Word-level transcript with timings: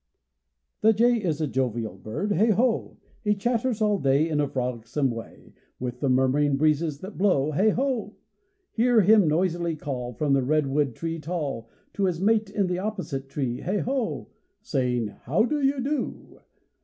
_)The 0.81 0.93
jay 0.93 1.17
is 1.17 1.41
a 1.41 1.47
jovial 1.47 1.95
bird 1.95 2.31
Heigh 2.31 2.53
ho! 2.55 2.97
He 3.23 3.35
chatters 3.35 3.83
all 3.83 3.99
day 3.99 4.27
In 4.27 4.39
a 4.41 4.47
frolicsome 4.47 5.11
way 5.11 5.53
With 5.79 5.99
the 5.99 6.09
murmuring 6.09 6.57
breezes 6.57 7.01
that 7.01 7.19
blow 7.19 7.51
Heigh 7.51 7.69
ho! 7.69 8.15
Hear 8.71 9.01
him 9.01 9.27
noisily 9.27 9.75
call 9.75 10.13
From 10.13 10.33
the 10.33 10.41
redwood 10.41 10.95
tree 10.95 11.19
tall 11.19 11.69
To 11.93 12.05
his 12.05 12.19
mate 12.19 12.49
in 12.49 12.65
the 12.65 12.79
opposite 12.79 13.29
tree 13.29 13.59
Heigh 13.59 13.81
ho! 13.81 14.29
Saying, 14.63 15.09
"How 15.25 15.43
do 15.43 15.61
you 15.61 15.79
do?" 15.79 16.39